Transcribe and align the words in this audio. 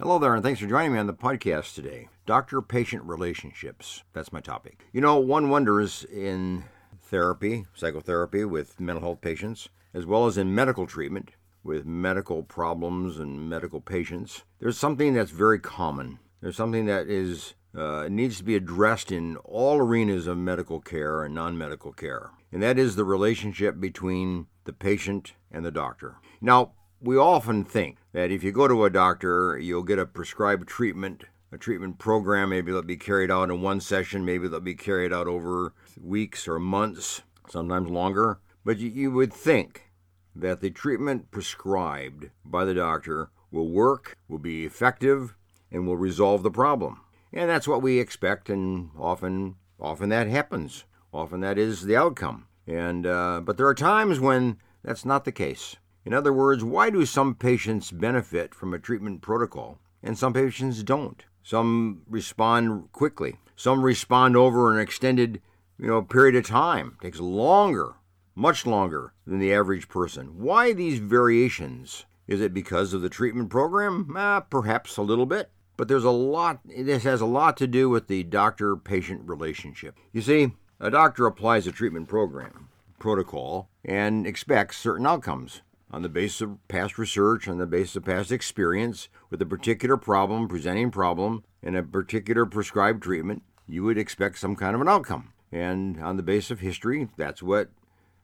Hello 0.00 0.20
there, 0.20 0.32
and 0.32 0.44
thanks 0.44 0.60
for 0.60 0.68
joining 0.68 0.92
me 0.92 0.98
on 1.00 1.08
the 1.08 1.12
podcast 1.12 1.74
today. 1.74 2.08
Doctor 2.24 2.62
patient 2.62 3.02
relationships. 3.02 4.04
That's 4.12 4.32
my 4.32 4.40
topic. 4.40 4.86
You 4.92 5.00
know, 5.00 5.16
one 5.16 5.50
wonders 5.50 6.04
in 6.04 6.62
therapy, 7.02 7.66
psychotherapy 7.74 8.44
with 8.44 8.78
mental 8.78 9.02
health 9.02 9.20
patients, 9.20 9.70
as 9.92 10.06
well 10.06 10.26
as 10.26 10.38
in 10.38 10.54
medical 10.54 10.86
treatment 10.86 11.32
with 11.64 11.84
medical 11.84 12.44
problems 12.44 13.18
and 13.18 13.50
medical 13.50 13.80
patients, 13.80 14.44
there's 14.60 14.78
something 14.78 15.14
that's 15.14 15.32
very 15.32 15.58
common. 15.58 16.20
There's 16.40 16.54
something 16.54 16.86
that 16.86 17.08
is 17.08 17.54
uh, 17.76 18.06
needs 18.08 18.38
to 18.38 18.44
be 18.44 18.54
addressed 18.54 19.10
in 19.10 19.36
all 19.38 19.78
arenas 19.78 20.28
of 20.28 20.38
medical 20.38 20.78
care 20.80 21.24
and 21.24 21.34
non 21.34 21.58
medical 21.58 21.92
care, 21.92 22.30
and 22.52 22.62
that 22.62 22.78
is 22.78 22.94
the 22.94 23.04
relationship 23.04 23.80
between 23.80 24.46
the 24.62 24.72
patient 24.72 25.32
and 25.50 25.64
the 25.64 25.72
doctor. 25.72 26.18
Now, 26.40 26.74
we 27.00 27.16
often 27.16 27.64
think 27.64 27.98
that 28.12 28.30
if 28.30 28.42
you 28.42 28.52
go 28.52 28.68
to 28.68 28.84
a 28.84 28.90
doctor, 28.90 29.58
you'll 29.58 29.82
get 29.82 29.98
a 29.98 30.06
prescribed 30.06 30.68
treatment, 30.68 31.24
a 31.52 31.58
treatment 31.58 31.98
program. 31.98 32.50
Maybe 32.50 32.72
that'll 32.72 32.82
be 32.82 32.96
carried 32.96 33.30
out 33.30 33.50
in 33.50 33.62
one 33.62 33.80
session, 33.80 34.24
maybe 34.24 34.48
that'll 34.48 34.60
be 34.60 34.74
carried 34.74 35.12
out 35.12 35.26
over 35.26 35.72
weeks 36.00 36.48
or 36.48 36.58
months, 36.58 37.22
sometimes 37.48 37.88
longer. 37.88 38.40
But 38.64 38.78
you, 38.78 38.88
you 38.88 39.10
would 39.12 39.32
think 39.32 39.90
that 40.34 40.60
the 40.60 40.70
treatment 40.70 41.30
prescribed 41.30 42.30
by 42.44 42.64
the 42.64 42.74
doctor 42.74 43.30
will 43.50 43.68
work, 43.68 44.16
will 44.28 44.38
be 44.38 44.66
effective, 44.66 45.34
and 45.70 45.86
will 45.86 45.96
resolve 45.96 46.42
the 46.42 46.50
problem. 46.50 47.00
And 47.32 47.48
that's 47.48 47.68
what 47.68 47.82
we 47.82 47.98
expect, 47.98 48.48
and 48.48 48.90
often, 48.98 49.56
often 49.80 50.08
that 50.08 50.28
happens. 50.28 50.84
Often 51.12 51.40
that 51.40 51.58
is 51.58 51.82
the 51.82 51.96
outcome. 51.96 52.46
And 52.66 53.06
uh, 53.06 53.40
but 53.42 53.56
there 53.56 53.66
are 53.66 53.74
times 53.74 54.20
when 54.20 54.58
that's 54.82 55.04
not 55.04 55.24
the 55.24 55.32
case. 55.32 55.76
In 56.04 56.14
other 56.14 56.32
words, 56.32 56.64
why 56.64 56.90
do 56.90 57.04
some 57.04 57.34
patients 57.34 57.90
benefit 57.90 58.54
from 58.54 58.72
a 58.72 58.78
treatment 58.78 59.20
protocol 59.20 59.78
and 60.02 60.16
some 60.16 60.32
patients 60.32 60.82
don't? 60.82 61.24
Some 61.42 62.02
respond 62.08 62.92
quickly. 62.92 63.36
Some 63.56 63.84
respond 63.84 64.36
over 64.36 64.72
an 64.72 64.80
extended, 64.80 65.40
you 65.78 65.86
know, 65.86 66.02
period 66.02 66.36
of 66.36 66.46
time. 66.46 66.96
It 67.00 67.06
takes 67.06 67.20
longer, 67.20 67.94
much 68.34 68.66
longer 68.66 69.12
than 69.26 69.38
the 69.38 69.52
average 69.52 69.88
person. 69.88 70.38
Why 70.38 70.72
these 70.72 70.98
variations? 70.98 72.06
Is 72.26 72.40
it 72.40 72.52
because 72.52 72.92
of 72.92 73.02
the 73.02 73.08
treatment 73.08 73.50
program? 73.50 74.14
Eh, 74.16 74.40
perhaps 74.50 74.96
a 74.96 75.02
little 75.02 75.26
bit. 75.26 75.50
But 75.76 75.88
there's 75.88 76.04
a 76.04 76.10
lot, 76.10 76.60
this 76.64 77.04
has 77.04 77.20
a 77.20 77.26
lot 77.26 77.56
to 77.58 77.66
do 77.66 77.88
with 77.88 78.08
the 78.08 78.24
doctor 78.24 78.76
patient 78.76 79.22
relationship. 79.28 79.96
You 80.12 80.20
see, 80.20 80.52
a 80.80 80.90
doctor 80.90 81.26
applies 81.26 81.66
a 81.66 81.72
treatment 81.72 82.08
program, 82.08 82.68
protocol, 82.98 83.68
and 83.84 84.26
expects 84.26 84.76
certain 84.76 85.06
outcomes 85.06 85.62
on 85.90 86.02
the 86.02 86.08
basis 86.08 86.40
of 86.40 86.68
past 86.68 86.98
research, 86.98 87.48
on 87.48 87.58
the 87.58 87.66
basis 87.66 87.96
of 87.96 88.04
past 88.04 88.30
experience 88.30 89.08
with 89.30 89.40
a 89.40 89.46
particular 89.46 89.96
problem, 89.96 90.48
presenting 90.48 90.90
problem, 90.90 91.44
and 91.62 91.76
a 91.76 91.82
particular 91.82 92.44
prescribed 92.46 93.02
treatment, 93.02 93.42
you 93.66 93.82
would 93.84 93.98
expect 93.98 94.38
some 94.38 94.56
kind 94.56 94.74
of 94.74 94.80
an 94.80 94.88
outcome. 94.88 95.32
And 95.50 96.02
on 96.02 96.16
the 96.16 96.22
basis 96.22 96.50
of 96.50 96.60
history, 96.60 97.08
that's 97.16 97.42
what 97.42 97.70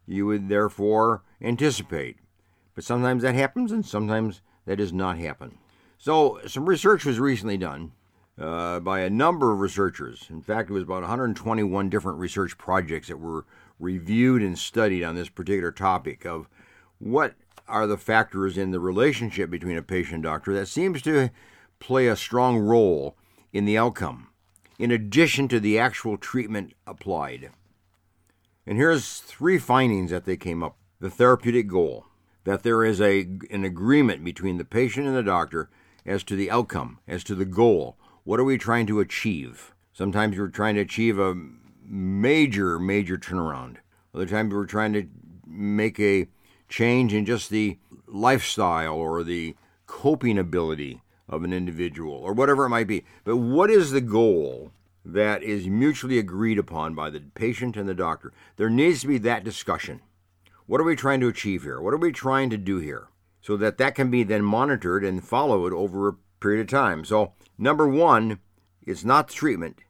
you 0.07 0.27
would 0.27 0.49
therefore 0.49 1.23
anticipate. 1.41 2.19
But 2.75 2.85
sometimes 2.85 3.23
that 3.23 3.35
happens, 3.35 3.73
and 3.73 3.85
sometimes 3.85 4.43
that 4.67 4.77
does 4.77 4.93
not 4.93 5.19
happen. 5.19 5.59
So, 5.99 6.41
some 6.47 6.67
research 6.67 7.05
was 7.05 7.19
recently 7.19 7.57
done 7.57 7.93
uh, 8.39 8.81
by 8.81 9.01
a 9.01 9.11
number 9.11 9.53
of 9.53 9.61
researchers. 9.61 10.27
In 10.29 10.43
fact, 10.43 10.69
it 10.69 10.75
was 10.75 10.83
about 10.83 11.03
121 11.03 11.89
different 11.89 12.19
research 12.19 12.59
projects 12.59 13.09
that 13.09 13.19
were 13.19 13.47
reviewed 13.79 14.43
and 14.43 14.59
studied 14.59 15.05
on 15.05 15.15
this 15.15 15.29
particular 15.29 15.73
topic 15.73 16.27
of 16.27 16.49
what 16.99 17.35
are 17.67 17.87
the 17.87 17.97
factors 17.97 18.59
in 18.59 18.71
the 18.71 18.81
relationship 18.81 19.51
between 19.51 19.77
a 19.77 19.83
patient 19.83 20.15
and 20.15 20.23
doctor 20.23 20.53
that 20.55 20.67
seems 20.67 21.03
to 21.03 21.31
play 21.79 22.07
a 22.07 22.17
strong 22.17 22.59
role 22.59 23.17
in 23.53 23.65
the 23.65 23.79
outcome, 23.79 24.29
in 24.79 24.91
addition 24.91 25.49
to 25.49 25.61
the 25.61 25.79
actual 25.79 26.17
treatment 26.17 26.73
applied. 26.87 27.51
And 28.67 28.79
here's 28.79 29.19
three 29.19 29.59
findings 29.59 30.11
that 30.11 30.25
they 30.25 30.37
came 30.37 30.63
up 30.63 30.77
the 31.01 31.11
therapeutic 31.11 31.69
goal, 31.69 32.07
that 32.45 32.63
there 32.63 32.85
is 32.85 33.01
a, 33.01 33.29
an 33.51 33.65
agreement 33.65 34.25
between 34.25 34.57
the 34.57 34.65
patient 34.65 35.07
and 35.07 35.15
the 35.15 35.23
doctor 35.23 35.69
as 36.07 36.23
to 36.25 36.37
the 36.37 36.51
outcome, 36.51 36.99
as 37.07 37.23
to 37.25 37.35
the 37.35 37.45
goal. 37.45 37.99
What 38.25 38.41
are 38.41 38.45
we 38.45 38.57
trying 38.57 38.87
to 38.87 39.01
achieve? 39.01 39.75
Sometimes 39.93 40.39
we're 40.39 40.49
trying 40.49 40.77
to 40.77 40.81
achieve 40.81 41.19
a 41.19 41.37
major, 41.85 42.79
major 42.79 43.19
turnaround. 43.19 43.77
Other 44.15 44.27
times 44.27 44.55
we're 44.55 44.67
trying 44.67 44.93
to 44.95 45.07
make 45.47 46.01
a 46.01 46.29
change 46.69 47.15
in 47.15 47.25
just 47.25 47.51
the 47.51 47.79
lifestyle 48.07 48.95
or 48.95 49.23
the 49.23 49.55
coping 49.87 50.39
ability 50.39 51.03
of 51.29 51.45
an 51.45 51.53
individual 51.53 52.13
or 52.13 52.33
whatever 52.33 52.67
it 52.67 52.71
might 52.71 52.87
be. 52.87 53.05
But 53.25 53.37
what 53.37 53.71
is 53.71 53.91
the 53.91 54.01
goal 54.01 54.73
that 55.05 55.43
is 55.43 55.67
mutually 55.67 56.19
agreed 56.19 56.59
upon 56.59 56.95
by 56.95 57.11
the 57.11 57.21
patient 57.21 57.77
and 57.77 57.89
the 57.89 57.95
doctor? 57.95 58.33
There 58.57 58.71
needs 58.71 59.01
to 59.03 59.09
be 59.09 59.19
that 59.19 59.45
discussion. 59.45 60.01
What 60.67 60.81
are 60.81 60.85
we 60.85 60.97
trying 60.97 61.21
to 61.21 61.29
achieve 61.29 61.63
here? 61.63 61.81
What 61.81 61.95
are 61.95 61.99
we 61.99 62.13
trying 62.13 62.51
to 62.51 62.57
do 62.57 62.79
here? 62.79 63.09
So 63.43 63.57
that 63.59 63.77
that 63.79 63.95
can 63.95 64.11
be 64.11 64.23
then 64.23 64.43
monitored 64.43 65.05
and 65.05 65.23
followed 65.23 65.75
over 65.75 66.09
a 66.09 66.17
period 66.41 66.63
of 66.63 66.69
time. 66.69 67.05
So, 67.05 67.33
number 67.59 67.87
one, 67.87 68.39
it's 68.83 69.05
not 69.05 69.29
treatment 69.29 69.81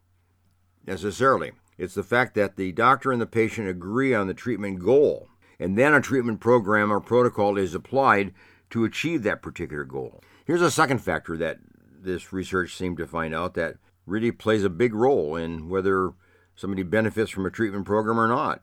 necessarily. 0.85 1.53
It's 1.77 1.93
the 1.93 2.03
fact 2.03 2.35
that 2.35 2.57
the 2.57 2.71
doctor 2.71 3.11
and 3.11 3.21
the 3.21 3.25
patient 3.25 3.69
agree 3.69 4.13
on 4.13 4.27
the 4.27 4.33
treatment 4.33 4.79
goal 4.79 5.29
and 5.59 5.77
then 5.77 5.93
a 5.93 6.01
treatment 6.01 6.39
program 6.39 6.91
or 6.91 6.99
protocol 6.99 7.57
is 7.57 7.73
applied 7.73 8.33
to 8.69 8.83
achieve 8.83 9.23
that 9.23 9.41
particular 9.41 9.83
goal. 9.83 10.21
Here's 10.45 10.61
a 10.61 10.71
second 10.71 10.99
factor 10.99 11.37
that 11.37 11.59
this 12.01 12.31
research 12.33 12.75
seemed 12.75 12.97
to 12.97 13.07
find 13.07 13.33
out 13.33 13.53
that 13.55 13.77
really 14.05 14.31
plays 14.31 14.63
a 14.63 14.69
big 14.69 14.93
role 14.93 15.35
in 15.35 15.69
whether 15.69 16.13
somebody 16.55 16.83
benefits 16.83 17.31
from 17.31 17.45
a 17.45 17.51
treatment 17.51 17.85
program 17.85 18.19
or 18.19 18.27
not. 18.27 18.61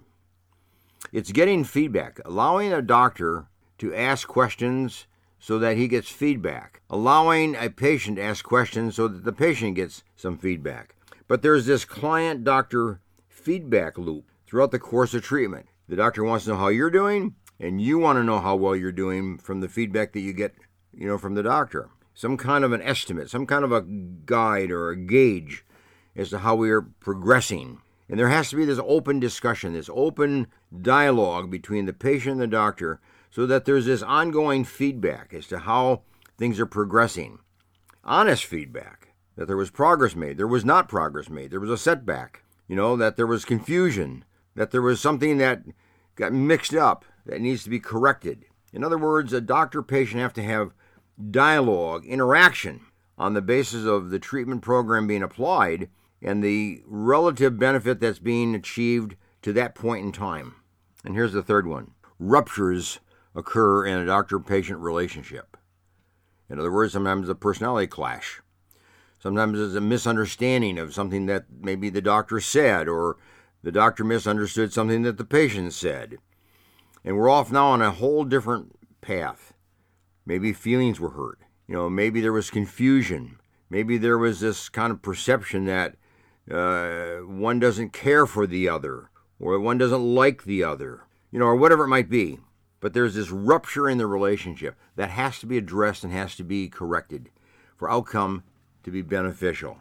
It's 1.13 1.33
getting 1.33 1.65
feedback, 1.65 2.21
allowing 2.25 2.73
a 2.73 2.81
doctor 2.81 3.47
to 3.79 3.95
ask 3.95 4.29
questions 4.29 5.07
so 5.39 5.59
that 5.59 5.77
he 5.77 5.89
gets 5.89 6.09
feedback, 6.09 6.83
allowing 6.89 7.57
a 7.57 7.69
patient 7.69 8.17
to 8.17 8.23
ask 8.23 8.45
questions 8.45 8.95
so 8.95 9.09
that 9.09 9.25
the 9.25 9.33
patient 9.33 9.75
gets 9.75 10.05
some 10.15 10.39
feedback. 10.39 10.95
But 11.27 11.43
there's 11.43 11.67
this 11.67 11.85
client 11.85 12.45
doctor 12.45 13.01
feedback 13.29 13.99
loop 13.99 14.31
throughout 14.47 14.71
the 14.71 14.79
course 14.79 15.15
of 15.15 15.25
treatment. 15.25 15.67
The 15.89 15.97
doctor 15.97 16.25
wants 16.25 16.45
to 16.45 16.51
know 16.51 16.57
how 16.57 16.69
you're 16.69 16.91
doing, 16.91 17.35
and 17.59 17.81
you 17.81 17.99
want 17.99 18.19
to 18.19 18.25
know 18.25 18.41
how 18.41 18.57
well 18.57 18.77
you're 18.77 18.93
doing 18.93 19.39
from 19.39 19.61
the 19.61 19.69
feedback 19.69 20.13
that 20.13 20.21
you 20.21 20.33
get, 20.33 20.55
you 20.93 21.07
know, 21.07 21.19
from 21.19 21.35
the 21.35 21.43
doctor. 21.43 21.91
Some 22.15 22.37
kind 22.37 22.65
of 22.65 22.73
an 22.73 22.83
estimate, 22.83 23.31
some 23.31 23.47
kind 23.47 23.65
of 23.65 23.73
a 23.73 23.83
guide 23.83 24.71
or 24.71 24.91
a 24.91 24.97
gauge 24.97 25.65
as 26.15 26.31
to 26.31 26.39
how 26.39 26.55
we 26.55 26.71
are 26.71 26.83
progressing. 26.83 27.81
And 28.09 28.19
there 28.19 28.29
has 28.29 28.51
to 28.51 28.57
be 28.57 28.65
this 28.65 28.81
open 28.85 29.21
discussion, 29.21 29.73
this 29.73 29.91
open 29.93 30.49
dialogue 30.81 31.51
between 31.51 31.87
the 31.87 31.93
patient 31.93 32.33
and 32.33 32.41
the 32.41 32.47
doctor 32.47 33.01
so 33.31 33.47
that 33.47 33.65
there's 33.65 33.87
this 33.87 34.03
ongoing 34.03 34.65
feedback 34.65 35.33
as 35.33 35.47
to 35.47 35.61
how 35.61 36.03
things 36.37 36.61
are 36.61 36.67
progressing. 36.67 37.39
Honest 38.05 38.45
feedback 38.45 39.15
that 39.37 39.47
there 39.47 39.57
was 39.57 39.71
progress 39.71 40.15
made, 40.15 40.37
there 40.37 40.47
was 40.47 40.65
not 40.65 40.89
progress 40.89 41.31
made, 41.31 41.51
there 41.51 41.61
was 41.61 41.71
a 41.71 41.79
setback, 41.79 42.43
you 42.69 42.77
know, 42.77 42.97
that 42.97 43.17
there 43.17 43.27
was 43.27 43.47
confusion, 43.47 44.25
that 44.55 44.71
there 44.71 44.83
was 44.83 45.01
something 45.01 45.39
that 45.39 45.63
got 46.17 46.33
mixed 46.33 46.75
up 46.75 47.05
that 47.27 47.41
needs 47.41 47.65
to 47.65 47.71
be 47.71 47.81
corrected. 47.81 48.45
In 48.73 48.85
other 48.85 48.99
words, 48.99 49.33
a 49.33 49.41
doctor 49.41 49.83
patient 49.83 50.21
have 50.21 50.33
to 50.35 50.43
have 50.43 50.75
dialogue, 51.31 52.05
interaction 52.07 52.81
on 53.19 53.35
the 53.35 53.43
basis 53.43 53.85
of 53.85 54.11
the 54.11 54.19
treatment 54.19 54.63
program 54.63 55.07
being 55.07 55.23
applied 55.23 55.89
and 56.21 56.43
the 56.43 56.83
relative 56.87 57.59
benefit 57.59 58.01
that's 58.01 58.19
being 58.19 58.55
achieved 58.55 59.17
to 59.43 59.53
that 59.53 59.75
point 59.75 60.05
in 60.05 60.13
time. 60.13 60.57
And 61.05 61.15
here's 61.15 61.33
the 61.33 61.43
third 61.43 61.67
one 61.67 61.93
ruptures 62.19 63.01
occur 63.35 63.85
in 63.87 63.99
a 63.99 64.07
doctor 64.07 64.39
patient 64.39 64.79
relationship. 64.79 65.57
In 66.49 66.59
other 66.59 66.71
words, 66.71 66.93
sometimes 66.93 67.29
a 67.29 67.35
personality 67.35 67.87
clash. 67.87 68.41
Sometimes 69.19 69.59
it's 69.59 69.75
a 69.75 69.81
misunderstanding 69.81 70.79
of 70.79 70.95
something 70.95 71.27
that 71.27 71.47
maybe 71.61 71.89
the 71.91 72.03
doctor 72.03 72.41
said 72.41 72.89
or 72.89 73.17
the 73.63 73.73
doctor 73.73 74.05
misunderstood 74.05 74.73
something 74.73 75.03
that 75.03 75.19
the 75.19 75.25
patient 75.25 75.73
said. 75.73 76.19
And 77.05 77.17
we're 77.17 77.31
off 77.31 77.53
now 77.53 77.69
on 77.69 77.83
a 77.83 77.91
whole 77.91 78.25
different 78.25 78.77
path. 79.01 79.53
Maybe 80.25 80.53
feelings 80.53 81.01
were 81.01 81.11
hurt. 81.11 81.39
You 81.67 81.75
know, 81.75 81.91
maybe 81.91 82.21
there 82.21 82.33
was 82.33 82.51
confusion. 82.51 83.39
Maybe 83.71 83.99
there 83.99 84.19
was 84.19 84.41
this 84.41 84.69
kind 84.69 84.91
of 84.91 85.03
perception 85.03 85.65
that 85.67 85.97
uh, 86.51 87.25
one 87.25 87.59
doesn't 87.61 87.93
care 87.93 88.27
for 88.27 88.47
the 88.47 88.69
other, 88.69 89.11
or 89.39 89.59
one 89.59 89.79
doesn't 89.79 90.15
like 90.15 90.45
the 90.45 90.65
other, 90.65 91.05
you 91.31 91.39
know, 91.39 91.47
or 91.47 91.57
whatever 91.57 91.85
it 91.85 91.89
might 91.89 92.11
be. 92.11 92.39
But 92.81 92.95
there's 92.95 93.15
this 93.15 93.31
rupture 93.31 93.89
in 93.89 93.99
the 93.99 94.07
relationship 94.07 94.77
that 94.97 95.11
has 95.11 95.39
to 95.39 95.47
be 95.47 95.57
addressed 95.57 96.03
and 96.03 96.13
has 96.13 96.35
to 96.37 96.45
be 96.45 96.69
corrected 96.69 97.31
for 97.77 97.91
outcome 97.91 98.43
to 98.83 98.91
be 98.91 99.03
beneficial. 99.03 99.79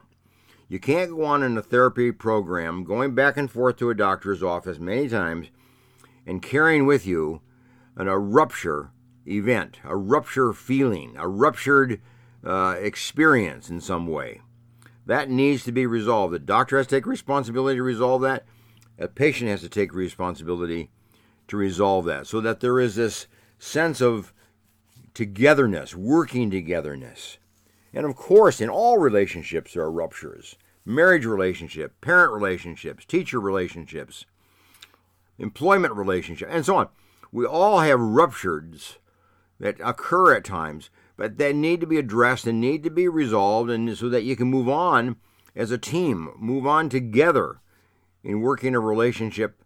You 0.71 0.79
can't 0.79 1.11
go 1.11 1.25
on 1.25 1.43
in 1.43 1.57
a 1.57 1.61
therapy 1.61 2.13
program 2.13 2.85
going 2.85 3.13
back 3.13 3.35
and 3.35 3.51
forth 3.51 3.75
to 3.79 3.89
a 3.89 3.93
doctor's 3.93 4.41
office 4.41 4.79
many 4.79 5.09
times 5.09 5.47
and 6.25 6.41
carrying 6.41 6.85
with 6.85 7.05
you 7.05 7.41
an, 7.97 8.07
a 8.07 8.17
rupture 8.17 8.91
event, 9.27 9.79
a 9.83 9.97
rupture 9.97 10.53
feeling, 10.53 11.17
a 11.17 11.27
ruptured 11.27 11.99
uh, 12.45 12.77
experience 12.79 13.69
in 13.69 13.81
some 13.81 14.07
way. 14.07 14.39
That 15.05 15.29
needs 15.29 15.65
to 15.65 15.73
be 15.73 15.85
resolved. 15.85 16.33
The 16.33 16.39
doctor 16.39 16.77
has 16.77 16.87
to 16.87 16.95
take 16.95 17.05
responsibility 17.05 17.75
to 17.75 17.83
resolve 17.83 18.21
that. 18.21 18.45
A 18.97 19.09
patient 19.09 19.49
has 19.49 19.59
to 19.63 19.69
take 19.69 19.93
responsibility 19.93 20.89
to 21.49 21.57
resolve 21.57 22.05
that 22.05 22.27
so 22.27 22.39
that 22.39 22.61
there 22.61 22.79
is 22.79 22.95
this 22.95 23.27
sense 23.59 23.99
of 23.99 24.31
togetherness, 25.13 25.97
working 25.97 26.49
togetherness. 26.49 27.39
And 27.93 28.05
of 28.05 28.15
course, 28.15 28.61
in 28.61 28.69
all 28.69 28.97
relationships, 28.97 29.73
there 29.73 29.83
are 29.83 29.91
ruptures 29.91 30.55
marriage 30.83 31.25
relationship, 31.25 31.99
parent 32.01 32.33
relationships, 32.33 33.05
teacher 33.05 33.39
relationships, 33.39 34.25
employment 35.37 35.93
relationship, 35.93 36.47
and 36.51 36.65
so 36.65 36.75
on. 36.75 36.89
We 37.31 37.45
all 37.45 37.79
have 37.79 37.99
ruptures 37.99 38.97
that 39.59 39.77
occur 39.79 40.35
at 40.35 40.43
times, 40.43 40.89
but 41.17 41.37
they 41.37 41.53
need 41.53 41.81
to 41.81 41.87
be 41.87 41.99
addressed 41.99 42.47
and 42.47 42.59
need 42.59 42.83
to 42.83 42.89
be 42.89 43.07
resolved, 43.07 43.69
and 43.69 43.95
so 43.95 44.09
that 44.09 44.23
you 44.23 44.35
can 44.35 44.47
move 44.47 44.67
on 44.67 45.17
as 45.55 45.69
a 45.69 45.77
team, 45.77 46.31
move 46.37 46.65
on 46.65 46.89
together 46.89 47.61
in 48.23 48.41
working 48.41 48.73
a 48.73 48.79
relationship 48.79 49.63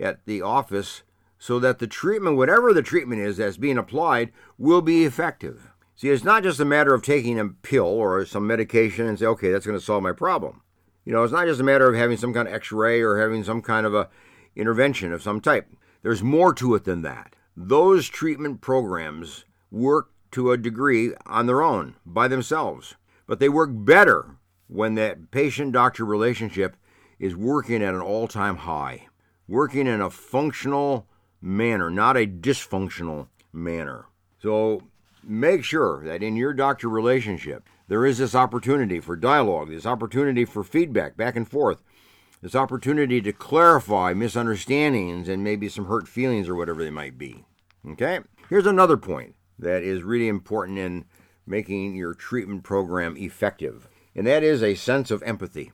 at 0.00 0.24
the 0.26 0.42
office, 0.42 1.02
so 1.38 1.58
that 1.58 1.78
the 1.78 1.86
treatment, 1.86 2.36
whatever 2.36 2.72
the 2.72 2.82
treatment 2.82 3.20
is 3.20 3.38
that's 3.38 3.56
being 3.56 3.78
applied, 3.78 4.32
will 4.58 4.82
be 4.82 5.04
effective. 5.04 5.70
See, 5.96 6.10
it's 6.10 6.24
not 6.24 6.42
just 6.42 6.60
a 6.60 6.66
matter 6.66 6.92
of 6.92 7.02
taking 7.02 7.40
a 7.40 7.48
pill 7.48 7.86
or 7.86 8.24
some 8.26 8.46
medication 8.46 9.06
and 9.06 9.18
say, 9.18 9.24
okay, 9.24 9.50
that's 9.50 9.64
going 9.64 9.78
to 9.78 9.84
solve 9.84 10.02
my 10.02 10.12
problem. 10.12 10.60
You 11.06 11.12
know, 11.12 11.24
it's 11.24 11.32
not 11.32 11.46
just 11.46 11.60
a 11.60 11.64
matter 11.64 11.88
of 11.88 11.94
having 11.94 12.18
some 12.18 12.34
kind 12.34 12.46
of 12.46 12.52
x 12.52 12.70
ray 12.70 13.00
or 13.00 13.18
having 13.18 13.42
some 13.44 13.62
kind 13.62 13.86
of 13.86 13.94
a 13.94 14.10
intervention 14.54 15.12
of 15.14 15.22
some 15.22 15.40
type. 15.40 15.66
There's 16.02 16.22
more 16.22 16.52
to 16.54 16.74
it 16.74 16.84
than 16.84 17.00
that. 17.02 17.34
Those 17.56 18.08
treatment 18.08 18.60
programs 18.60 19.46
work 19.70 20.10
to 20.32 20.52
a 20.52 20.58
degree 20.58 21.14
on 21.24 21.46
their 21.46 21.62
own, 21.62 21.94
by 22.04 22.28
themselves, 22.28 22.96
but 23.26 23.38
they 23.38 23.48
work 23.48 23.70
better 23.72 24.36
when 24.68 24.96
that 24.96 25.30
patient 25.30 25.72
doctor 25.72 26.04
relationship 26.04 26.76
is 27.18 27.34
working 27.34 27.82
at 27.82 27.94
an 27.94 28.02
all 28.02 28.28
time 28.28 28.56
high, 28.56 29.06
working 29.48 29.86
in 29.86 30.02
a 30.02 30.10
functional 30.10 31.06
manner, 31.40 31.88
not 31.88 32.18
a 32.18 32.26
dysfunctional 32.26 33.28
manner. 33.52 34.06
So 34.42 34.82
make 35.26 35.64
sure 35.64 36.04
that 36.04 36.22
in 36.22 36.36
your 36.36 36.52
doctor 36.52 36.88
relationship, 36.88 37.68
there 37.88 38.06
is 38.06 38.18
this 38.18 38.34
opportunity 38.34 39.00
for 39.00 39.16
dialogue, 39.16 39.70
this 39.70 39.86
opportunity 39.86 40.44
for 40.44 40.62
feedback 40.62 41.16
back 41.16 41.36
and 41.36 41.48
forth, 41.48 41.82
this 42.42 42.54
opportunity 42.54 43.20
to 43.20 43.32
clarify 43.32 44.14
misunderstandings 44.14 45.28
and 45.28 45.42
maybe 45.42 45.68
some 45.68 45.86
hurt 45.86 46.06
feelings 46.08 46.48
or 46.48 46.54
whatever 46.54 46.82
they 46.82 46.90
might 46.90 47.18
be. 47.18 47.44
Okay? 47.88 48.20
Here's 48.48 48.66
another 48.66 48.96
point 48.96 49.34
that 49.58 49.82
is 49.82 50.02
really 50.02 50.28
important 50.28 50.78
in 50.78 51.04
making 51.46 51.94
your 51.96 52.14
treatment 52.14 52.62
program 52.62 53.16
effective, 53.16 53.88
and 54.14 54.26
that 54.26 54.42
is 54.42 54.62
a 54.62 54.74
sense 54.74 55.10
of 55.10 55.22
empathy. 55.22 55.72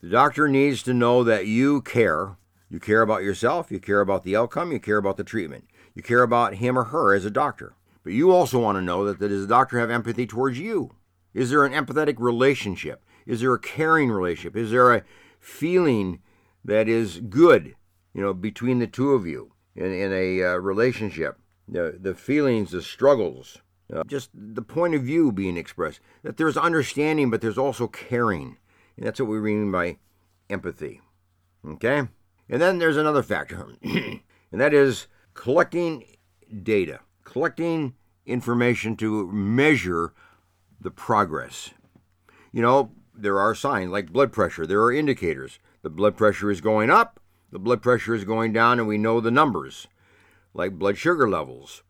The 0.00 0.08
doctor 0.08 0.48
needs 0.48 0.82
to 0.84 0.94
know 0.94 1.22
that 1.24 1.46
you 1.46 1.82
care. 1.82 2.36
You 2.68 2.80
care 2.80 3.02
about 3.02 3.22
yourself, 3.22 3.70
you 3.70 3.78
care 3.78 4.00
about 4.00 4.24
the 4.24 4.34
outcome, 4.34 4.72
you 4.72 4.80
care 4.80 4.96
about 4.96 5.16
the 5.16 5.24
treatment, 5.24 5.68
you 5.94 6.02
care 6.02 6.22
about 6.22 6.54
him 6.54 6.78
or 6.78 6.84
her 6.84 7.14
as 7.14 7.24
a 7.24 7.30
doctor. 7.30 7.74
But 8.04 8.12
you 8.12 8.32
also 8.32 8.58
want 8.58 8.76
to 8.76 8.82
know 8.82 9.04
that, 9.04 9.18
that 9.20 9.28
does 9.28 9.42
the 9.42 9.46
doctor 9.46 9.78
have 9.78 9.90
empathy 9.90 10.26
towards 10.26 10.58
you? 10.58 10.94
Is 11.34 11.50
there 11.50 11.64
an 11.64 11.72
empathetic 11.72 12.16
relationship? 12.18 13.04
Is 13.26 13.40
there 13.40 13.54
a 13.54 13.60
caring 13.60 14.10
relationship? 14.10 14.56
Is 14.56 14.70
there 14.70 14.92
a 14.92 15.04
feeling 15.38 16.20
that 16.64 16.88
is 16.88 17.20
good, 17.20 17.74
you 18.12 18.20
know, 18.20 18.34
between 18.34 18.78
the 18.78 18.86
two 18.86 19.12
of 19.12 19.26
you 19.26 19.52
in, 19.74 19.92
in 19.92 20.12
a 20.12 20.42
uh, 20.42 20.56
relationship? 20.56 21.38
The, 21.68 21.96
the 21.98 22.14
feelings, 22.14 22.72
the 22.72 22.82
struggles, 22.82 23.58
uh, 23.92 24.02
just 24.06 24.30
the 24.34 24.62
point 24.62 24.94
of 24.94 25.02
view 25.02 25.32
being 25.32 25.56
expressed. 25.56 26.00
That 26.22 26.36
there's 26.36 26.56
understanding, 26.56 27.30
but 27.30 27.40
there's 27.40 27.58
also 27.58 27.86
caring. 27.86 28.58
And 28.96 29.06
that's 29.06 29.20
what 29.20 29.28
we 29.28 29.40
mean 29.40 29.70
by 29.70 29.98
empathy. 30.50 31.00
Okay? 31.66 32.08
And 32.48 32.60
then 32.60 32.78
there's 32.78 32.96
another 32.96 33.22
factor, 33.22 33.68
and 33.82 34.20
that 34.50 34.74
is 34.74 35.06
collecting 35.34 36.04
data 36.62 37.00
collecting 37.24 37.94
information 38.26 38.96
to 38.96 39.30
measure 39.32 40.12
the 40.80 40.90
progress. 40.90 41.70
You 42.52 42.62
know, 42.62 42.92
there 43.14 43.38
are 43.38 43.54
signs 43.54 43.90
like 43.90 44.12
blood 44.12 44.32
pressure, 44.32 44.66
there 44.66 44.82
are 44.82 44.92
indicators. 44.92 45.58
The 45.82 45.90
blood 45.90 46.16
pressure 46.16 46.50
is 46.50 46.60
going 46.60 46.90
up, 46.90 47.20
the 47.50 47.58
blood 47.58 47.82
pressure 47.82 48.14
is 48.14 48.24
going 48.24 48.52
down, 48.52 48.78
and 48.78 48.88
we 48.88 48.98
know 48.98 49.20
the 49.20 49.30
numbers, 49.30 49.88
like 50.54 50.78
blood 50.78 50.96
sugar 50.96 51.28
levels. 51.28 51.82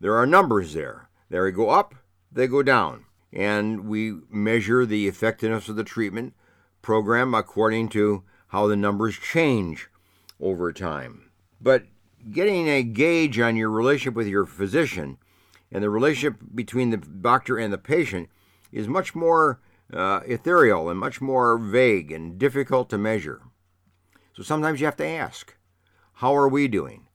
There 0.00 0.16
are 0.16 0.26
numbers 0.26 0.72
there. 0.72 1.08
They 1.28 1.50
go 1.50 1.70
up, 1.70 1.94
they 2.32 2.46
go 2.46 2.62
down. 2.62 3.04
And 3.32 3.86
we 3.86 4.20
measure 4.30 4.84
the 4.84 5.06
effectiveness 5.06 5.68
of 5.68 5.76
the 5.76 5.84
treatment 5.84 6.34
program 6.82 7.34
according 7.34 7.90
to 7.90 8.24
how 8.48 8.66
the 8.66 8.76
numbers 8.76 9.16
change 9.16 9.88
over 10.40 10.72
time. 10.72 11.30
But 11.60 11.84
getting 12.30 12.68
a 12.68 12.82
gauge 12.82 13.38
on 13.38 13.56
your 13.56 13.70
relationship 13.70 14.14
with 14.14 14.26
your 14.26 14.44
physician 14.44 15.18
and 15.72 15.82
the 15.82 15.90
relationship 15.90 16.40
between 16.54 16.90
the 16.90 16.96
doctor 16.96 17.56
and 17.56 17.72
the 17.72 17.78
patient 17.78 18.28
is 18.72 18.88
much 18.88 19.14
more 19.14 19.60
uh, 19.92 20.20
ethereal 20.26 20.88
and 20.88 20.98
much 20.98 21.20
more 21.20 21.58
vague 21.58 22.12
and 22.12 22.38
difficult 22.38 22.88
to 22.90 22.98
measure. 22.98 23.42
So 24.34 24.42
sometimes 24.42 24.80
you 24.80 24.86
have 24.86 24.96
to 24.96 25.06
ask, 25.06 25.56
How 26.14 26.36
are 26.36 26.48
we 26.48 26.68
doing? 26.68 27.06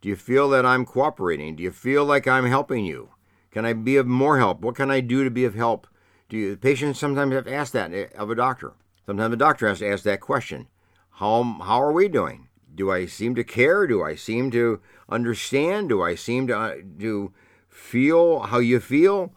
Do 0.00 0.08
you 0.08 0.16
feel 0.16 0.48
that 0.50 0.64
I'm 0.64 0.84
cooperating? 0.84 1.56
Do 1.56 1.62
you 1.62 1.72
feel 1.72 2.04
like 2.04 2.26
I'm 2.26 2.46
helping 2.46 2.84
you? 2.84 3.10
Can 3.50 3.64
I 3.64 3.72
be 3.72 3.96
of 3.96 4.06
more 4.06 4.38
help? 4.38 4.60
What 4.60 4.76
can 4.76 4.90
I 4.90 5.00
do 5.00 5.24
to 5.24 5.30
be 5.30 5.44
of 5.44 5.54
help? 5.54 5.86
Do 6.28 6.36
you, 6.36 6.56
patients 6.56 6.98
sometimes 6.98 7.32
have 7.32 7.46
to 7.46 7.54
ask 7.54 7.72
that 7.72 8.12
of 8.14 8.30
a 8.30 8.34
doctor. 8.34 8.74
Sometimes 9.06 9.30
the 9.30 9.36
doctor 9.36 9.66
has 9.66 9.78
to 9.78 9.88
ask 9.88 10.04
that 10.04 10.20
question. 10.20 10.68
How, 11.12 11.42
how 11.42 11.82
are 11.82 11.92
we 11.92 12.08
doing? 12.08 12.47
Do 12.78 12.90
I 12.90 13.06
seem 13.06 13.34
to 13.34 13.44
care? 13.44 13.86
Do 13.86 14.02
I 14.02 14.14
seem 14.14 14.50
to 14.52 14.80
understand? 15.08 15.90
Do 15.90 16.00
I 16.00 16.14
seem 16.14 16.46
to 16.46 16.56
uh, 16.56 16.74
to 17.00 17.32
feel 17.68 18.38
how 18.40 18.60
you 18.60 18.80
feel? 18.80 19.32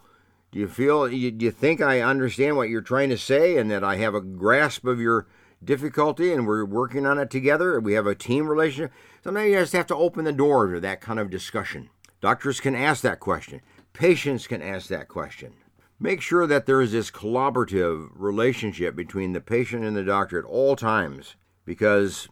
Do 0.52 0.60
you 0.60 0.68
feel 0.68 1.12
you, 1.12 1.30
do 1.30 1.44
you 1.44 1.50
think 1.50 1.80
I 1.80 2.00
understand 2.00 2.56
what 2.56 2.68
you're 2.68 2.80
trying 2.80 3.10
to 3.10 3.18
say 3.18 3.58
and 3.58 3.70
that 3.70 3.82
I 3.82 3.96
have 3.96 4.14
a 4.14 4.20
grasp 4.20 4.86
of 4.86 5.00
your 5.00 5.26
difficulty 5.62 6.32
and 6.32 6.46
we're 6.46 6.64
working 6.64 7.04
on 7.04 7.18
it 7.18 7.30
together? 7.30 7.80
We 7.80 7.94
have 7.94 8.06
a 8.06 8.14
team 8.14 8.48
relationship. 8.48 8.92
Sometimes 9.24 9.50
you 9.50 9.58
just 9.58 9.72
have 9.72 9.86
to 9.88 9.96
open 9.96 10.24
the 10.24 10.32
door 10.32 10.72
to 10.72 10.80
that 10.80 11.00
kind 11.00 11.18
of 11.18 11.28
discussion. 11.28 11.90
Doctors 12.20 12.60
can 12.60 12.76
ask 12.76 13.02
that 13.02 13.18
question. 13.18 13.60
Patients 13.92 14.46
can 14.46 14.62
ask 14.62 14.88
that 14.88 15.08
question. 15.08 15.54
Make 15.98 16.20
sure 16.20 16.46
that 16.46 16.66
there 16.66 16.80
is 16.80 16.92
this 16.92 17.10
collaborative 17.10 18.08
relationship 18.14 18.94
between 18.94 19.32
the 19.32 19.40
patient 19.40 19.84
and 19.84 19.96
the 19.96 20.04
doctor 20.04 20.38
at 20.38 20.44
all 20.44 20.76
times 20.76 21.34
because 21.64 22.28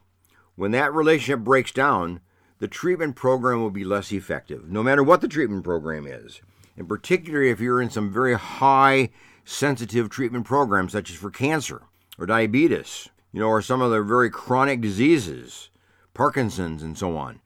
when 0.56 0.70
that 0.72 0.92
relationship 0.92 1.40
breaks 1.40 1.72
down, 1.72 2.20
the 2.58 2.68
treatment 2.68 3.16
program 3.16 3.60
will 3.60 3.70
be 3.70 3.84
less 3.84 4.12
effective, 4.12 4.70
no 4.70 4.82
matter 4.82 5.02
what 5.02 5.20
the 5.20 5.28
treatment 5.28 5.64
program 5.64 6.06
is. 6.06 6.40
And 6.76 6.88
particularly 6.88 7.50
if 7.50 7.60
you're 7.60 7.80
in 7.80 7.90
some 7.90 8.12
very 8.12 8.34
high 8.34 9.10
sensitive 9.44 10.10
treatment 10.10 10.44
programs, 10.44 10.92
such 10.92 11.10
as 11.10 11.16
for 11.16 11.30
cancer 11.30 11.82
or 12.18 12.26
diabetes, 12.26 13.08
you 13.32 13.40
know, 13.40 13.48
or 13.48 13.62
some 13.62 13.80
of 13.80 13.90
the 13.90 14.02
very 14.02 14.30
chronic 14.30 14.80
diseases, 14.80 15.70
Parkinson's, 16.14 16.82
and 16.82 16.96
so 16.98 17.16
on. 17.16 17.40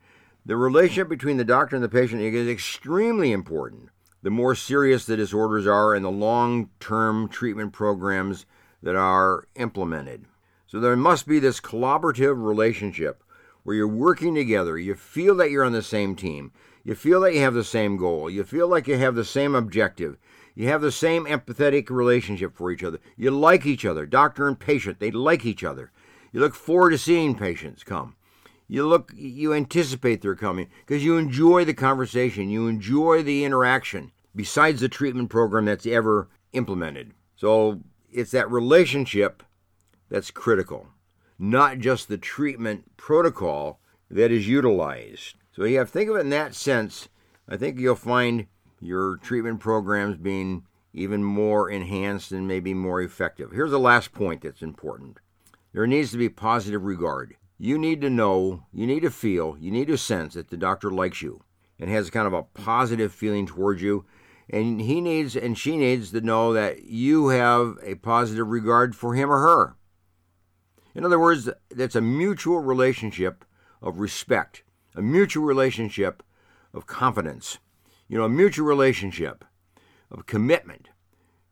The 0.45 0.57
relationship 0.57 1.09
between 1.09 1.37
the 1.37 1.43
doctor 1.43 1.75
and 1.75 1.83
the 1.83 1.89
patient 1.89 2.21
is 2.21 2.47
extremely 2.47 3.31
important. 3.31 3.89
The 4.21 4.29
more 4.29 4.55
serious 4.55 5.05
the 5.05 5.17
disorders 5.17 5.67
are 5.67 5.93
and 5.93 6.03
the 6.03 6.11
long 6.11 6.69
term 6.79 7.27
treatment 7.27 7.73
programs 7.73 8.45
that 8.83 8.95
are 8.95 9.47
implemented. 9.55 10.25
So 10.75 10.81
there 10.81 10.97
must 10.97 11.25
be 11.25 11.39
this 11.39 11.61
collaborative 11.61 12.45
relationship 12.45 13.23
where 13.63 13.77
you're 13.77 13.87
working 13.87 14.35
together. 14.35 14.77
You 14.77 14.93
feel 14.93 15.33
that 15.35 15.49
you're 15.49 15.63
on 15.63 15.71
the 15.71 15.81
same 15.81 16.17
team. 16.17 16.51
You 16.83 16.95
feel 16.95 17.21
that 17.21 17.33
you 17.33 17.39
have 17.39 17.53
the 17.53 17.63
same 17.63 17.95
goal. 17.95 18.29
You 18.29 18.43
feel 18.43 18.67
like 18.67 18.85
you 18.85 18.97
have 18.97 19.15
the 19.15 19.23
same 19.23 19.55
objective. 19.55 20.17
You 20.53 20.67
have 20.67 20.81
the 20.81 20.91
same 20.91 21.27
empathetic 21.27 21.89
relationship 21.89 22.57
for 22.57 22.71
each 22.71 22.83
other. 22.83 22.99
You 23.15 23.31
like 23.31 23.65
each 23.65 23.85
other. 23.85 24.05
Doctor 24.05 24.49
and 24.49 24.59
patient, 24.59 24.99
they 24.99 25.11
like 25.11 25.45
each 25.45 25.63
other. 25.63 25.93
You 26.33 26.41
look 26.41 26.53
forward 26.53 26.89
to 26.89 26.97
seeing 26.97 27.35
patients 27.35 27.85
come. 27.85 28.17
You 28.67 28.85
look 28.85 29.13
you 29.15 29.53
anticipate 29.53 30.21
their 30.21 30.35
coming 30.35 30.67
because 30.85 31.05
you 31.05 31.15
enjoy 31.15 31.63
the 31.63 31.73
conversation, 31.73 32.49
you 32.49 32.67
enjoy 32.67 33.23
the 33.23 33.45
interaction 33.45 34.11
besides 34.35 34.81
the 34.81 34.89
treatment 34.89 35.29
program 35.29 35.63
that's 35.63 35.87
ever 35.87 36.27
implemented. 36.51 37.13
So 37.37 37.79
it's 38.11 38.31
that 38.31 38.51
relationship 38.51 39.41
that's 40.09 40.31
critical, 40.31 40.87
not 41.37 41.79
just 41.79 42.07
the 42.07 42.17
treatment 42.17 42.97
protocol 42.97 43.79
that 44.09 44.31
is 44.31 44.47
utilized. 44.47 45.35
So 45.51 45.63
you 45.63 45.77
have 45.77 45.89
think 45.89 46.09
of 46.09 46.15
it 46.17 46.21
in 46.21 46.29
that 46.29 46.55
sense. 46.55 47.09
I 47.47 47.57
think 47.57 47.79
you'll 47.79 47.95
find 47.95 48.47
your 48.79 49.17
treatment 49.17 49.59
programs 49.59 50.17
being 50.17 50.63
even 50.93 51.23
more 51.23 51.69
enhanced 51.69 52.31
and 52.31 52.47
maybe 52.47 52.73
more 52.73 53.01
effective. 53.01 53.51
Here's 53.51 53.71
the 53.71 53.79
last 53.79 54.13
point 54.13 54.41
that's 54.41 54.61
important. 54.61 55.17
There 55.73 55.87
needs 55.87 56.11
to 56.11 56.17
be 56.17 56.29
positive 56.29 56.83
regard. 56.83 57.35
You 57.57 57.77
need 57.77 58.01
to 58.01 58.09
know, 58.09 58.63
you 58.73 58.85
need 58.85 59.01
to 59.01 59.11
feel, 59.11 59.57
you 59.59 59.71
need 59.71 59.87
to 59.87 59.97
sense 59.97 60.35
that 60.35 60.49
the 60.49 60.57
doctor 60.57 60.89
likes 60.91 61.21
you 61.21 61.41
and 61.79 61.89
has 61.89 62.09
kind 62.09 62.27
of 62.27 62.33
a 62.33 62.43
positive 62.43 63.13
feeling 63.13 63.45
towards 63.45 63.81
you 63.81 64.05
And 64.49 64.81
he 64.81 65.01
needs 65.01 65.35
and 65.35 65.57
she 65.57 65.77
needs 65.77 66.11
to 66.11 66.21
know 66.21 66.53
that 66.53 66.83
you 66.83 67.29
have 67.29 67.77
a 67.83 67.95
positive 67.95 68.47
regard 68.47 68.95
for 68.95 69.15
him 69.15 69.31
or 69.31 69.39
her. 69.39 69.75
In 70.95 71.03
other 71.03 71.19
words, 71.19 71.49
that's 71.69 71.95
a 71.95 72.01
mutual 72.01 72.61
relationship 72.61 73.43
of 73.81 73.99
respect, 73.99 74.63
a 74.95 75.01
mutual 75.01 75.43
relationship 75.43 76.23
of 76.73 76.87
confidence, 76.87 77.59
you 78.07 78.17
know, 78.17 78.23
a 78.23 78.29
mutual 78.29 78.65
relationship 78.65 79.43
of 80.09 80.25
commitment, 80.25 80.89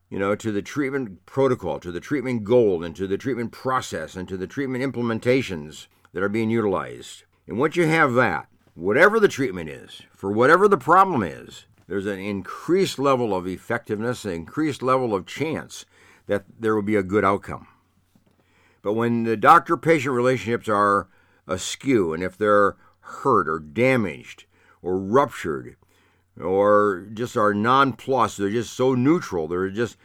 you 0.08 0.18
know, 0.18 0.34
to 0.34 0.50
the 0.50 0.62
treatment 0.62 1.26
protocol, 1.26 1.78
to 1.80 1.92
the 1.92 2.00
treatment 2.00 2.44
goal, 2.44 2.82
and 2.82 2.96
to 2.96 3.06
the 3.06 3.18
treatment 3.18 3.52
process, 3.52 4.16
and 4.16 4.26
to 4.28 4.38
the 4.38 4.46
treatment 4.46 4.82
implementations 4.82 5.88
that 6.14 6.22
are 6.22 6.28
being 6.30 6.48
utilized. 6.48 7.24
And 7.46 7.58
once 7.58 7.76
you 7.76 7.86
have 7.86 8.14
that, 8.14 8.48
whatever 8.72 9.20
the 9.20 9.28
treatment 9.28 9.68
is, 9.68 10.02
for 10.14 10.32
whatever 10.32 10.68
the 10.68 10.78
problem 10.78 11.22
is, 11.22 11.66
there's 11.86 12.06
an 12.06 12.18
increased 12.18 12.98
level 12.98 13.34
of 13.34 13.46
effectiveness, 13.46 14.24
an 14.24 14.32
increased 14.32 14.82
level 14.82 15.14
of 15.14 15.26
chance 15.26 15.84
that 16.26 16.44
there 16.58 16.74
will 16.74 16.82
be 16.82 16.96
a 16.96 17.02
good 17.02 17.26
outcome. 17.26 17.66
But 18.84 18.92
when 18.92 19.24
the 19.24 19.38
doctor 19.38 19.78
patient 19.78 20.14
relationships 20.14 20.68
are 20.68 21.08
askew, 21.48 22.12
and 22.12 22.22
if 22.22 22.36
they're 22.36 22.76
hurt 23.00 23.48
or 23.48 23.58
damaged 23.58 24.44
or 24.82 24.98
ruptured 24.98 25.76
or 26.38 27.08
just 27.14 27.34
are 27.34 27.54
nonplussed, 27.54 28.36
they're 28.36 28.50
just 28.50 28.74
so 28.74 28.94
neutral, 28.94 29.48
they're 29.48 29.70
just, 29.70 29.96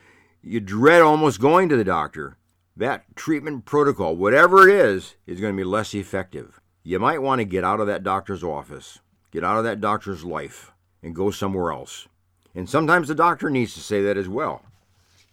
you 0.41 0.61
dread 0.61 1.01
almost 1.01 1.41
going 1.41 1.67
to 1.67 1.75
the 1.75 1.83
doctor, 1.83 2.37
that 2.77 3.03
treatment 3.17 3.65
protocol, 3.65 4.15
whatever 4.15 4.69
it 4.69 4.73
is, 4.73 5.15
is 5.27 5.41
going 5.41 5.53
to 5.53 5.61
be 5.61 5.65
less 5.65 5.93
effective. 5.93 6.61
You 6.81 6.99
might 6.99 7.21
want 7.21 7.39
to 7.39 7.45
get 7.45 7.65
out 7.65 7.81
of 7.81 7.87
that 7.87 8.03
doctor's 8.03 8.45
office, 8.45 8.99
get 9.29 9.43
out 9.43 9.57
of 9.57 9.65
that 9.65 9.81
doctor's 9.81 10.23
life, 10.23 10.71
and 11.03 11.13
go 11.13 11.31
somewhere 11.31 11.73
else. 11.73 12.07
And 12.55 12.69
sometimes 12.69 13.09
the 13.09 13.15
doctor 13.15 13.49
needs 13.49 13.73
to 13.73 13.81
say 13.81 14.01
that 14.03 14.15
as 14.15 14.29
well. 14.29 14.63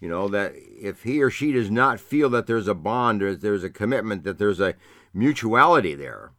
You 0.00 0.08
know, 0.08 0.28
that 0.28 0.52
if 0.56 1.04
he 1.04 1.22
or 1.22 1.30
she 1.30 1.52
does 1.52 1.70
not 1.70 2.00
feel 2.00 2.28
that 2.30 2.46
there's 2.46 2.68
a 2.68 2.74
bond 2.74 3.22
or 3.22 3.34
there's 3.34 3.64
a 3.64 3.70
commitment, 3.70 4.24
that 4.24 4.38
there's 4.38 4.60
a 4.60 4.74
mutuality 5.14 5.94
there, 5.94 6.32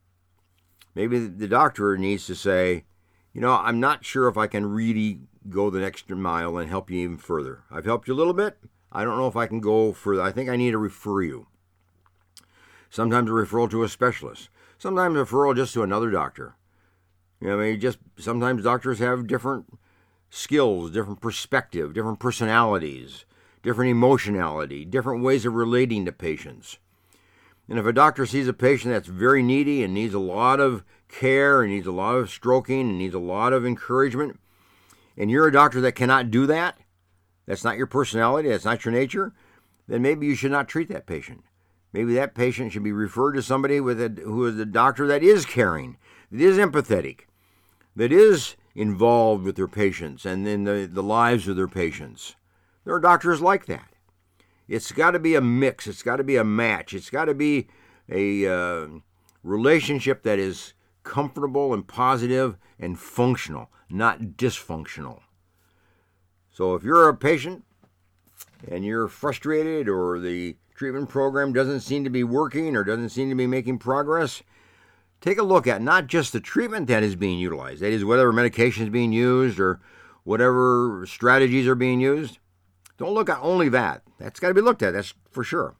maybe 0.93 1.19
the 1.19 1.47
doctor 1.47 1.97
needs 1.97 2.27
to 2.27 2.35
say, 2.35 2.85
you 3.33 3.41
know, 3.41 3.53
I'm 3.53 3.79
not 3.79 4.05
sure 4.05 4.27
if 4.27 4.37
I 4.37 4.47
can 4.47 4.65
really 4.65 5.21
go 5.49 5.69
the 5.69 5.79
next 5.79 6.09
mile 6.09 6.57
and 6.57 6.69
help 6.69 6.91
you 6.91 6.99
even 6.99 7.17
further. 7.17 7.63
I've 7.71 7.85
helped 7.85 8.07
you 8.07 8.13
a 8.13 8.15
little 8.15 8.33
bit. 8.33 8.57
I 8.91 9.03
don't 9.03 9.17
know 9.17 9.27
if 9.27 9.35
I 9.35 9.47
can 9.47 9.59
go 9.59 9.91
further. 9.93 10.21
I 10.21 10.31
think 10.31 10.49
I 10.49 10.55
need 10.55 10.71
to 10.71 10.77
refer 10.77 11.21
you. 11.21 11.47
Sometimes 12.89 13.29
a 13.29 13.33
referral 13.33 13.69
to 13.71 13.83
a 13.83 13.89
specialist. 13.89 14.49
Sometimes 14.77 15.15
a 15.17 15.25
referral 15.25 15.55
just 15.55 15.73
to 15.73 15.83
another 15.83 16.09
doctor. 16.09 16.55
You 17.39 17.49
know, 17.49 17.59
I 17.59 17.71
mean, 17.71 17.79
just 17.79 17.99
sometimes 18.17 18.63
doctors 18.63 18.99
have 18.99 19.27
different 19.27 19.77
skills, 20.29 20.91
different 20.91 21.21
perspective, 21.21 21.93
different 21.93 22.19
personalities, 22.19 23.25
different 23.63 23.91
emotionality, 23.91 24.85
different 24.85 25.23
ways 25.23 25.45
of 25.45 25.53
relating 25.53 26.05
to 26.05 26.11
patients. 26.11 26.77
And 27.69 27.77
if 27.77 27.85
a 27.85 27.93
doctor 27.93 28.25
sees 28.25 28.47
a 28.47 28.53
patient 28.53 28.93
that's 28.93 29.07
very 29.07 29.43
needy 29.43 29.83
and 29.83 29.93
needs 29.93 30.13
a 30.13 30.19
lot 30.19 30.59
of 30.59 30.83
care 31.09 31.61
and 31.61 31.71
needs 31.71 31.87
a 31.87 31.91
lot 31.91 32.15
of 32.15 32.29
stroking 32.29 32.81
and 32.81 32.97
needs 32.97 33.13
a 33.13 33.19
lot 33.19 33.53
of 33.53 33.65
encouragement, 33.65 34.39
and 35.17 35.29
you're 35.29 35.47
a 35.47 35.51
doctor 35.51 35.81
that 35.81 35.93
cannot 35.93 36.31
do 36.31 36.45
that, 36.45 36.77
that's 37.45 37.63
not 37.63 37.77
your 37.77 37.87
personality, 37.87 38.49
that's 38.49 38.65
not 38.65 38.85
your 38.85 38.93
nature, 38.93 39.33
then 39.87 40.01
maybe 40.01 40.27
you 40.27 40.35
should 40.35 40.51
not 40.51 40.67
treat 40.67 40.89
that 40.89 41.05
patient. 41.05 41.43
Maybe 41.93 42.13
that 42.15 42.35
patient 42.35 42.71
should 42.71 42.83
be 42.83 42.91
referred 42.91 43.33
to 43.33 43.41
somebody 43.41 43.79
with 43.79 44.01
a, 44.01 44.09
who 44.23 44.45
is 44.45 44.59
a 44.59 44.65
doctor 44.65 45.07
that 45.07 45.23
is 45.23 45.45
caring, 45.45 45.97
that 46.31 46.41
is 46.41 46.57
empathetic, 46.57 47.21
that 47.95 48.11
is 48.11 48.55
involved 48.75 49.43
with 49.43 49.55
their 49.55 49.67
patients 49.67 50.25
and 50.25 50.47
in 50.47 50.65
the, 50.65 50.87
the 50.91 51.03
lives 51.03 51.47
of 51.47 51.55
their 51.55 51.67
patients. 51.67 52.35
There 52.87 52.95
are 52.95 53.01
doctors 53.01 53.41
like 53.41 53.65
that. 53.65 53.89
It's 54.69 54.93
got 54.93 55.11
to 55.11 55.19
be 55.19 55.35
a 55.35 55.41
mix, 55.41 55.87
it's 55.87 56.01
got 56.01 56.15
to 56.15 56.23
be 56.23 56.37
a 56.37 56.45
match, 56.45 56.93
it's 56.93 57.09
got 57.09 57.25
to 57.25 57.33
be 57.33 57.67
a 58.09 58.47
uh, 58.47 58.87
relationship 59.43 60.23
that 60.23 60.39
is 60.39 60.71
comfortable 61.03 61.73
and 61.73 61.85
positive 61.85 62.57
and 62.79 62.97
functional, 62.97 63.69
not 63.89 64.21
dysfunctional. 64.37 65.19
So 66.49 66.75
if 66.75 66.83
you're 66.83 67.09
a 67.09 67.13
patient 67.13 67.65
and 68.71 68.85
you're 68.85 69.09
frustrated 69.09 69.89
or 69.89 70.17
the 70.17 70.55
treatment 70.73 71.09
program 71.09 71.51
doesn't 71.51 71.81
seem 71.81 72.05
to 72.05 72.09
be 72.09 72.23
working 72.23 72.77
or 72.77 72.85
doesn't 72.85 73.09
seem 73.09 73.27
to 73.27 73.35
be 73.35 73.47
making 73.47 73.79
progress, 73.79 74.43
take 75.19 75.37
a 75.37 75.43
look 75.43 75.67
at 75.67 75.81
not 75.81 76.07
just 76.07 76.31
the 76.31 76.39
treatment 76.39 76.87
that 76.87 77.03
is 77.03 77.17
being 77.17 77.37
utilized, 77.37 77.81
that 77.81 77.91
is, 77.91 78.05
whatever 78.05 78.31
medication 78.31 78.85
is 78.85 78.89
being 78.89 79.11
used 79.11 79.59
or 79.59 79.81
whatever 80.23 81.03
strategies 81.05 81.67
are 81.67 81.75
being 81.75 81.99
used. 81.99 82.39
Don't 82.97 83.13
look 83.13 83.29
at 83.29 83.39
only 83.41 83.69
that. 83.69 84.01
That's 84.19 84.39
got 84.39 84.49
to 84.49 84.53
be 84.53 84.61
looked 84.61 84.81
at, 84.81 84.93
that's 84.93 85.13
for 85.29 85.43
sure. 85.43 85.75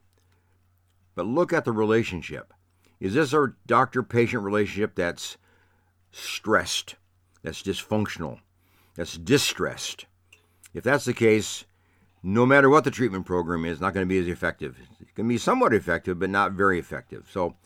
But 1.14 1.26
look 1.26 1.52
at 1.52 1.64
the 1.64 1.72
relationship. 1.72 2.54
Is 3.00 3.14
this 3.14 3.32
a 3.32 3.54
doctor 3.66 4.02
patient 4.02 4.42
relationship 4.42 4.94
that's 4.94 5.36
stressed, 6.12 6.96
that's 7.42 7.62
dysfunctional, 7.62 8.40
that's 8.94 9.16
distressed? 9.16 10.06
If 10.74 10.84
that's 10.84 11.04
the 11.04 11.14
case, 11.14 11.64
no 12.22 12.44
matter 12.46 12.68
what 12.68 12.84
the 12.84 12.90
treatment 12.90 13.26
program 13.26 13.64
is, 13.64 13.80
not 13.80 13.94
going 13.94 14.06
to 14.06 14.08
be 14.08 14.18
as 14.18 14.28
effective. 14.28 14.76
It 15.00 15.14
can 15.14 15.26
be 15.26 15.38
somewhat 15.38 15.74
effective, 15.74 16.18
but 16.18 16.30
not 16.30 16.52
very 16.52 16.78
effective. 16.78 17.28
So 17.32 17.56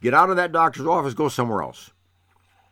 get 0.00 0.14
out 0.14 0.30
of 0.30 0.36
that 0.36 0.52
doctor's 0.52 0.86
office, 0.86 1.14
go 1.14 1.28
somewhere 1.28 1.62
else. 1.62 1.90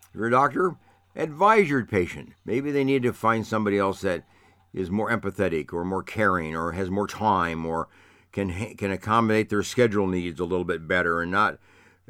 If 0.08 0.16
you're 0.16 0.26
a 0.26 0.30
doctor, 0.30 0.76
advise 1.14 1.68
your 1.68 1.84
patient. 1.84 2.32
Maybe 2.44 2.70
they 2.70 2.84
need 2.84 3.02
to 3.04 3.12
find 3.12 3.46
somebody 3.46 3.78
else 3.78 4.00
that 4.00 4.24
is 4.72 4.90
more 4.90 5.10
empathetic 5.10 5.72
or 5.72 5.84
more 5.84 6.02
caring 6.02 6.54
or 6.54 6.72
has 6.72 6.90
more 6.90 7.06
time 7.06 7.66
or 7.66 7.88
can 8.32 8.74
can 8.76 8.90
accommodate 8.90 9.48
their 9.48 9.62
schedule 9.62 10.06
needs 10.06 10.40
a 10.40 10.44
little 10.44 10.64
bit 10.64 10.86
better 10.86 11.20
and 11.20 11.30
not 11.30 11.58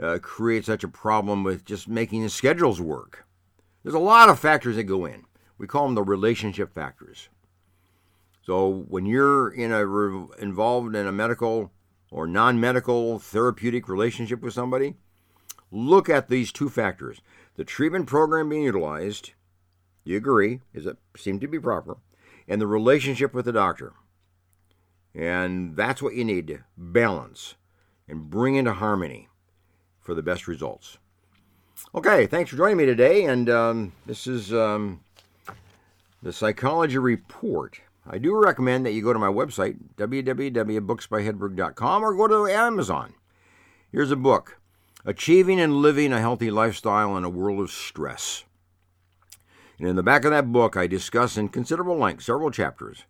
uh, 0.01 0.19
create 0.21 0.65
such 0.65 0.85
a 0.85 0.89
problem 0.89 1.43
with 1.43 1.65
just 1.65 1.89
making 1.89 2.23
the 2.23 2.31
schedules 2.31 2.81
work. 2.81 3.27
There's 3.83 3.95
a 3.95 3.99
lot 3.99 4.29
of 4.29 4.39
factors 4.39 4.77
that 4.77 4.85
go 4.85 5.05
in. 5.07 5.25
We 5.59 5.67
call 5.67 5.87
them 5.87 5.95
the 5.95 6.03
relationship 6.03 6.75
factors. 6.75 7.29
So 8.43 8.85
when 8.89 9.07
you're 9.07 9.51
in 9.51 9.73
a 9.73 9.87
re- 9.87 10.27
involved 10.39 10.95
in 10.95 11.07
a 11.07 11.13
medical 11.13 11.73
or 12.11 12.27
non-medical 12.27 13.19
therapeutic 13.19 13.89
relationship 13.89 14.43
with 14.43 14.55
somebody, 14.55 14.95
look 15.71 16.09
at 16.09 16.29
these 16.29 16.53
two 16.53 16.69
factors: 16.69 17.21
the 17.57 17.65
treatment 17.65 18.07
program 18.07 18.49
being 18.49 18.65
utilized. 18.65 19.33
You 20.05 20.17
agree? 20.17 20.61
Is 20.73 20.87
it 20.87 20.97
seem 21.17 21.41
to 21.41 21.47
be 21.47 21.59
proper? 21.59 21.99
And 22.51 22.61
the 22.61 22.67
relationship 22.67 23.33
with 23.33 23.47
the 23.47 23.53
doctor. 23.53 23.95
And 25.15 25.77
that's 25.77 26.03
what 26.03 26.15
you 26.15 26.25
need 26.25 26.49
to 26.49 26.59
balance 26.77 27.55
and 28.09 28.29
bring 28.29 28.57
into 28.57 28.73
harmony 28.73 29.29
for 30.01 30.15
the 30.15 30.23
best 30.23 30.49
results. 30.49 30.99
Okay, 31.95 32.27
thanks 32.27 32.51
for 32.51 32.57
joining 32.57 32.77
me 32.77 32.87
today. 32.87 33.25
And 33.25 33.49
um, 33.49 33.93
this 34.05 34.27
is 34.27 34.53
um, 34.53 35.01
the 36.23 36.33
Psychology 36.33 36.99
Report. 36.99 37.81
I 38.05 38.19
do 38.19 38.37
recommend 38.37 38.85
that 38.85 38.93
you 38.93 39.03
go 39.03 39.13
to 39.13 39.19
my 39.19 39.29
website, 39.29 39.77
www.booksbyhedberg.com, 39.97 42.03
or 42.03 42.15
go 42.15 42.27
to 42.27 42.49
Amazon. 42.53 43.15
Here's 43.93 44.11
a 44.11 44.17
book 44.17 44.59
Achieving 45.05 45.61
and 45.61 45.77
Living 45.77 46.13
a 46.13 46.19
Healthy 46.19 46.51
Lifestyle 46.51 47.17
in 47.17 47.23
a 47.23 47.31
World 47.31 47.61
of 47.61 47.71
Stress. 47.71 48.45
And 49.81 49.89
in 49.89 49.97
the 49.97 50.03
back 50.03 50.27
of 50.27 50.31
that 50.31 50.53
book, 50.53 50.77
I 50.77 50.87
discuss 50.87 51.39
in 51.39 51.49
considerable 51.49 51.97
length 51.97 52.23
several 52.23 52.51
chapters 52.51 53.07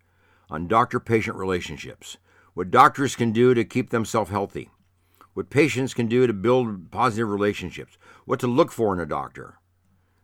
on 0.48 0.68
doctor 0.68 1.00
patient 1.00 1.36
relationships, 1.36 2.16
what 2.54 2.70
doctors 2.70 3.16
can 3.16 3.32
do 3.32 3.54
to 3.54 3.64
keep 3.64 3.90
themselves 3.90 4.30
healthy, 4.30 4.70
what 5.34 5.50
patients 5.50 5.94
can 5.94 6.06
do 6.06 6.28
to 6.28 6.32
build 6.32 6.92
positive 6.92 7.28
relationships, 7.28 7.98
what 8.24 8.38
to 8.38 8.46
look 8.46 8.70
for 8.70 8.94
in 8.94 9.00
a 9.00 9.06
doctor, 9.06 9.58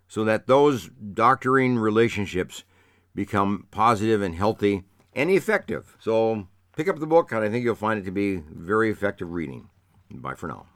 so 0.06 0.22
that 0.22 0.46
those 0.46 0.88
doctoring 1.14 1.78
relationships 1.78 2.62
become 3.12 3.66
positive 3.72 4.22
and 4.22 4.36
healthy 4.36 4.84
and 5.14 5.30
effective. 5.30 5.96
So 5.98 6.46
pick 6.76 6.86
up 6.86 7.00
the 7.00 7.08
book, 7.08 7.32
and 7.32 7.42
I 7.42 7.50
think 7.50 7.64
you'll 7.64 7.74
find 7.74 7.98
it 7.98 8.04
to 8.04 8.12
be 8.12 8.36
very 8.36 8.88
effective 8.88 9.32
reading. 9.32 9.68
Bye 10.12 10.34
for 10.34 10.46
now. 10.46 10.66